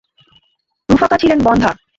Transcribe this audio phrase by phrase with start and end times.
[0.89, 1.71] রুফাকা ছিলেন বন্ধ্যা।